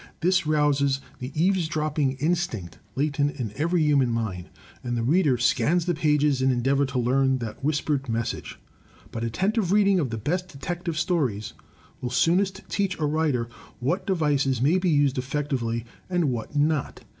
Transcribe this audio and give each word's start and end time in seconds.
This 0.21 0.47
rouses 0.47 0.99
the 1.19 1.31
eavesdropping 1.39 2.13
instinct 2.13 2.79
latent 2.95 3.39
in 3.39 3.53
every 3.55 3.83
human 3.83 4.09
mind, 4.09 4.49
and 4.83 4.97
the 4.97 5.03
reader 5.03 5.37
scans 5.37 5.85
the 5.85 5.93
pages 5.93 6.41
in 6.41 6.49
endeavor 6.49 6.87
to 6.87 6.97
learn 6.97 7.37
that 7.37 7.63
whispered 7.63 8.09
message. 8.09 8.57
But 9.11 9.23
attentive 9.23 9.71
reading 9.71 9.99
of 9.99 10.09
the 10.09 10.17
best 10.17 10.47
detective 10.47 10.97
stories 10.97 11.53
will 12.01 12.09
soonest 12.09 12.63
teach 12.67 12.97
a 12.97 13.05
writer 13.05 13.47
what 13.79 14.07
devices 14.07 14.59
may 14.59 14.79
be 14.79 14.89
used 14.89 15.19
effectively, 15.19 15.85
and 16.09 16.31
what 16.31 16.55
not. 16.55 17.03